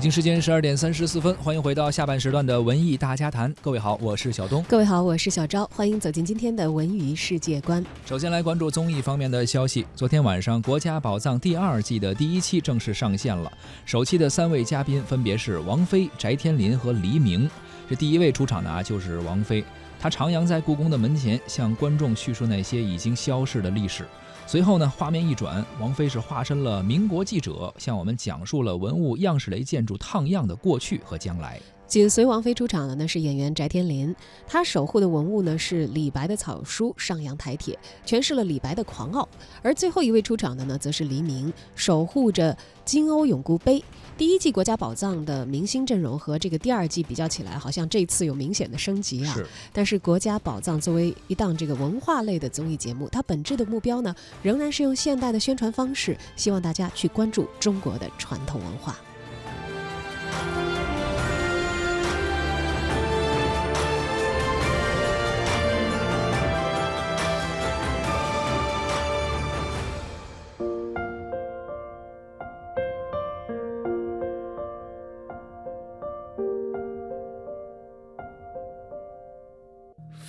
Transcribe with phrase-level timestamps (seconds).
[0.00, 3.54] 京时间十二点三十四分，欢迎回到下半时段的文艺大家谈。
[3.62, 4.60] 各位好，我是小东。
[4.64, 5.64] 各位好，我是小昭。
[5.72, 7.84] 欢迎走进今天的文娱世界观。
[8.04, 9.86] 首先来关注综艺方面的消息。
[9.94, 13.52] 昨天晚上，《国家宝藏》第二季的第一期正式上线了。
[13.84, 17.48] 首期的三位嘉宾分别是王菲、翟天临和黎明。
[17.88, 19.62] 这第一位出场的啊，就是王菲。
[20.00, 24.04] 她徜徉在故宫的门前，向观众叙述那些已经消逝的历史。
[24.46, 31.58] 随后呢，画面一转，王菲是化身了民国记者，向我们讲述了文物样式雷建筑烫样的过去和将来。
[31.94, 34.12] 紧随王菲出场的呢是演员翟天临，
[34.48, 39.28] 他守护的文物呢是李白的草书《上阳台帖》，诠释了李白的狂傲。
[39.62, 43.80] 而最后一位出场的呢，则是黎明，守护着金瓯永固杯。
[44.18, 49.32] 第一季国家宝藏的明星阵容和这个第二季比较起来，好像这次有明显的升级啊。
[49.32, 49.46] 是。
[49.72, 58.98] 但是国家宝藏作为一档这个文化类的综艺节目，它本质的目标呢，仍然是用现代的宣传方式，希望大家去关注中国的传统文化。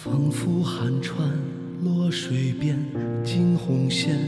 [0.06, 1.28] 仿佛寒川
[1.84, 2.78] 落水边，
[3.24, 4.20] 惊鸿现，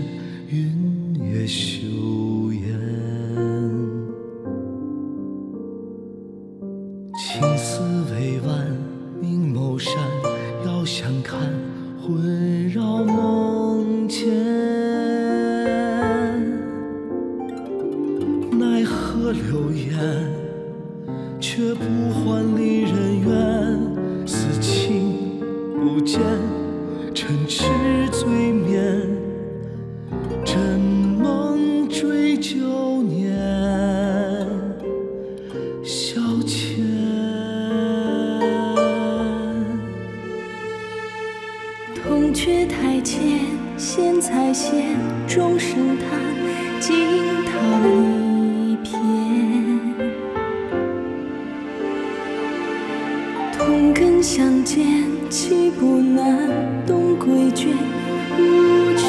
[0.49, 2.79] 云月羞颜。
[7.15, 8.75] 青丝未挽，
[9.21, 9.93] 明眸善，
[10.65, 11.53] 遥相看，
[12.01, 12.46] 魂
[30.57, 33.31] 枕梦追旧年，
[35.83, 36.81] 消遣。
[41.93, 43.39] 铜雀台前，
[43.77, 46.19] 仙才现，钟声叹，
[46.79, 46.91] 惊
[47.45, 47.51] 涛
[47.85, 48.99] 一片。
[53.55, 55.05] 同根相见。
[55.29, 56.49] 岂不难？
[56.87, 57.67] 东归卷，
[58.39, 59.05] 无去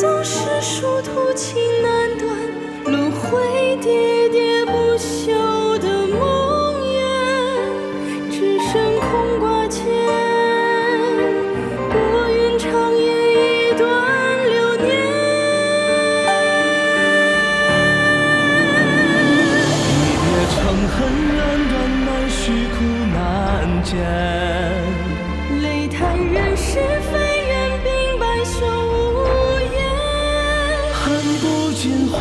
[0.00, 2.28] 总是殊途情难断，
[2.92, 9.86] 轮回喋喋不休的梦魇，只剩空挂牵。
[11.90, 11.94] 薄
[12.28, 13.88] 云长夜一段
[14.48, 14.84] 流年，
[20.00, 20.56] 一别成
[20.88, 20.96] 恨
[21.36, 21.38] 难
[21.68, 21.72] 断，
[22.04, 22.74] 难续苦
[23.14, 23.16] 难
[23.84, 24.23] 煎。
[31.84, 32.16] 不尽红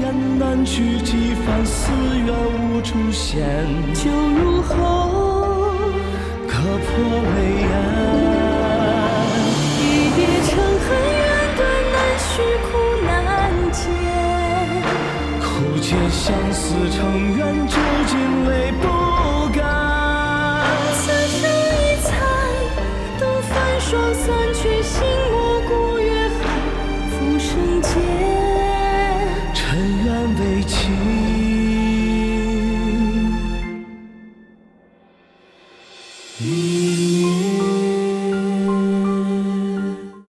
[0.00, 2.32] 颜难去，几番思缘
[2.70, 3.42] 无处现。
[3.92, 5.74] 酒入喉，
[6.46, 6.54] 割
[6.86, 6.92] 破
[7.34, 7.68] 眉眼。
[9.80, 9.82] 一
[10.14, 10.86] 别成恨，
[11.18, 12.30] 缘断难续，
[12.62, 12.70] 苦
[13.04, 13.10] 难
[13.72, 13.80] 解。
[15.40, 15.42] 苦
[15.80, 16.96] 解相思成
[17.36, 17.42] 怨。